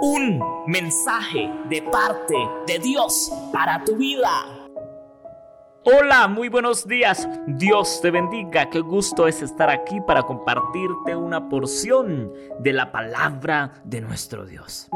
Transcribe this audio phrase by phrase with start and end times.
[0.00, 2.34] un mensaje de parte
[2.66, 4.30] de Dios para tu vida.
[5.84, 7.28] Hola, muy buenos días.
[7.46, 8.70] Dios te bendiga.
[8.70, 14.88] Qué gusto es estar aquí para compartirte una porción de la palabra de nuestro Dios.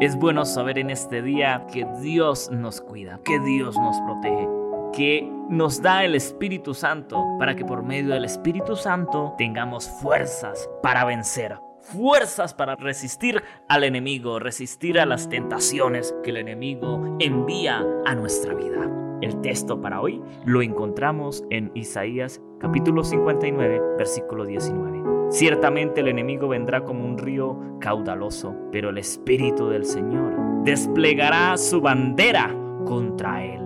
[0.00, 4.48] Es bueno saber en este día que Dios nos cuida, que Dios nos protege,
[4.94, 10.70] que nos da el Espíritu Santo para que por medio del Espíritu Santo tengamos fuerzas
[10.82, 17.84] para vencer fuerzas para resistir al enemigo, resistir a las tentaciones que el enemigo envía
[18.04, 18.90] a nuestra vida.
[19.20, 25.30] El texto para hoy lo encontramos en Isaías capítulo 59, versículo 19.
[25.30, 31.80] Ciertamente el enemigo vendrá como un río caudaloso, pero el Espíritu del Señor desplegará su
[31.80, 32.54] bandera
[32.86, 33.60] contra él.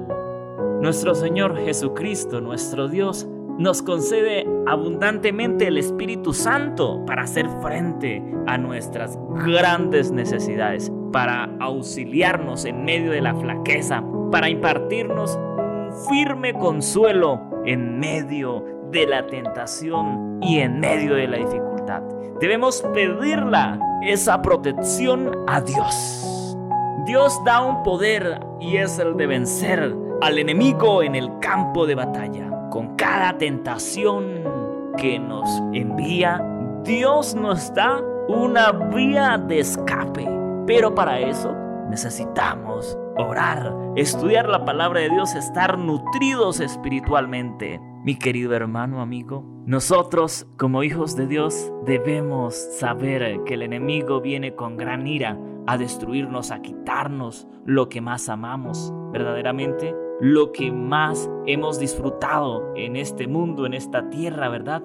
[0.80, 8.58] Nuestro Señor Jesucristo, nuestro Dios, nos concede abundantemente el Espíritu Santo para hacer frente a
[8.58, 17.40] nuestras grandes necesidades, para auxiliarnos en medio de la flaqueza, para impartirnos un firme consuelo
[17.64, 22.02] en medio de la tentación y en medio de la dificultad.
[22.40, 26.56] Debemos pedirla, esa protección a Dios.
[27.06, 31.94] Dios da un poder y es el de vencer al enemigo en el campo de
[31.94, 32.51] batalla
[33.02, 34.44] cada tentación
[34.96, 36.40] que nos envía,
[36.84, 40.24] Dios nos da una vía de escape.
[40.68, 41.52] Pero para eso
[41.90, 47.80] necesitamos orar, estudiar la palabra de Dios, estar nutridos espiritualmente.
[48.04, 54.54] Mi querido hermano, amigo, nosotros como hijos de Dios debemos saber que el enemigo viene
[54.54, 58.94] con gran ira a destruirnos, a quitarnos lo que más amamos.
[59.10, 59.92] Verdaderamente
[60.22, 64.80] lo que más hemos disfrutado en este mundo, en esta tierra, ¿verdad?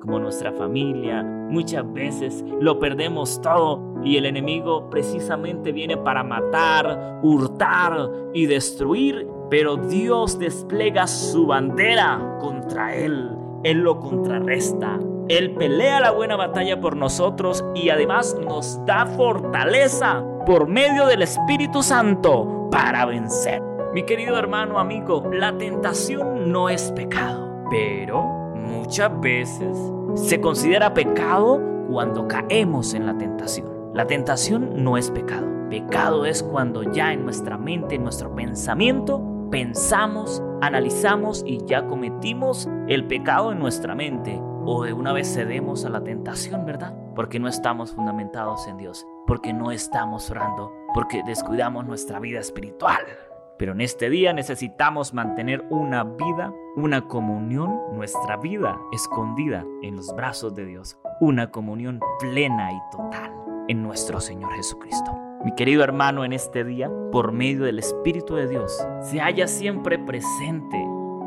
[0.00, 1.22] Como nuestra familia.
[1.22, 9.28] Muchas veces lo perdemos todo y el enemigo precisamente viene para matar, hurtar y destruir,
[9.50, 13.36] pero Dios despliega su bandera contra él.
[13.64, 14.98] Él lo contrarresta.
[15.28, 21.20] Él pelea la buena batalla por nosotros y además nos da fortaleza por medio del
[21.20, 23.67] Espíritu Santo para vencer.
[23.94, 28.22] Mi querido hermano, amigo, la tentación no es pecado, pero
[28.54, 29.78] muchas veces
[30.14, 31.58] se considera pecado
[31.90, 33.66] cuando caemos en la tentación.
[33.94, 35.46] La tentación no es pecado.
[35.70, 42.68] Pecado es cuando ya en nuestra mente, en nuestro pensamiento, pensamos, analizamos y ya cometimos
[42.88, 46.94] el pecado en nuestra mente o de una vez cedemos a la tentación, ¿verdad?
[47.14, 53.00] Porque no estamos fundamentados en Dios, porque no estamos orando, porque descuidamos nuestra vida espiritual.
[53.58, 60.14] Pero en este día necesitamos mantener una vida, una comunión, nuestra vida escondida en los
[60.14, 60.96] brazos de Dios.
[61.20, 63.32] Una comunión plena y total
[63.66, 65.12] en nuestro Señor Jesucristo.
[65.44, 69.98] Mi querido hermano, en este día, por medio del Espíritu de Dios, se halla siempre
[69.98, 70.76] presente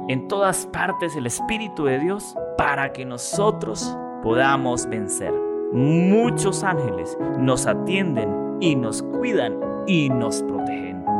[0.07, 5.33] en todas partes el Espíritu de Dios para que nosotros podamos vencer.
[5.73, 10.43] Muchos ángeles nos atienden y nos cuidan y nos.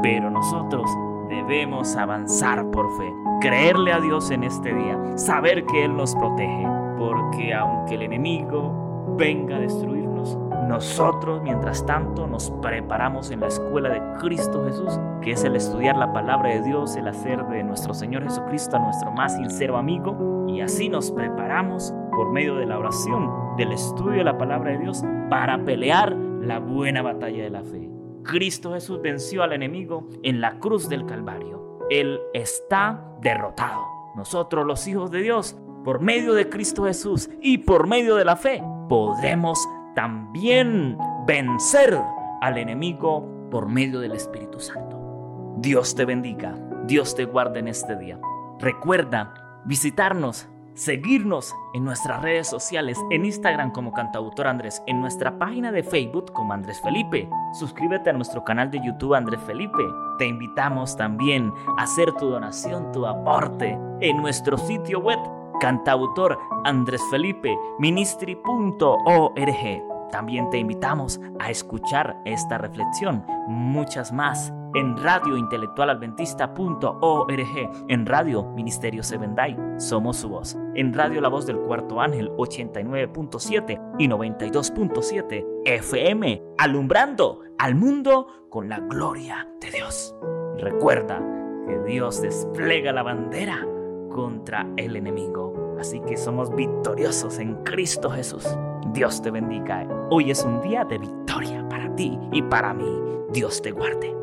[0.02, 0.90] Pero nosotros
[1.30, 6.68] debemos avanzar por fe, creerle a Dios en este día, saber que Él nos protege,
[6.98, 10.38] porque aunque el enemigo venga a destruirnos,
[10.68, 15.98] nosotros mientras tanto nos preparamos en la escuela de Cristo Jesús, que es el estudiar
[15.98, 20.62] la palabra de Dios, el hacer de nuestro Señor Jesucristo nuestro más sincero amigo, y
[20.62, 25.04] así nos preparamos por medio de la oración, del estudio de la palabra de Dios,
[25.30, 28.01] para pelear la buena batalla de la fe.
[28.24, 31.80] Cristo Jesús venció al enemigo en la cruz del Calvario.
[31.90, 33.82] Él está derrotado.
[34.16, 38.36] Nosotros los hijos de Dios, por medio de Cristo Jesús y por medio de la
[38.36, 39.60] fe, podremos
[39.96, 41.98] también vencer
[42.42, 45.56] al enemigo por medio del Espíritu Santo.
[45.58, 46.56] Dios te bendiga,
[46.86, 48.20] Dios te guarde en este día.
[48.60, 50.48] Recuerda visitarnos
[50.82, 56.34] seguirnos en nuestras redes sociales, en Instagram como cantautor Andrés, en nuestra página de Facebook
[56.34, 57.30] como Andrés Felipe.
[57.54, 59.84] Suscríbete a nuestro canal de YouTube Andrés Felipe.
[60.18, 65.20] Te invitamos también a hacer tu donación, tu aporte en nuestro sitio web
[65.60, 69.91] cantautor Andrés Felipe ministry.org.
[70.12, 79.58] También te invitamos a escuchar esta reflexión, muchas más en radiointelectualadventista.org, en Radio Ministerio Sevendai,
[79.78, 87.42] somos su voz, en Radio La Voz del Cuarto Ángel 89.7 y 92.7 FM, alumbrando
[87.58, 90.16] al mundo con la gloria de Dios.
[90.58, 91.22] Recuerda
[91.68, 93.68] que Dios despliega la bandera
[94.10, 98.48] contra el enemigo, así que somos victoriosos en Cristo Jesús.
[98.94, 99.88] Dios te bendiga.
[100.10, 102.20] Hoy es un día de victoria para ti.
[102.34, 103.02] y para mí.
[103.32, 104.21] Dios te guarde.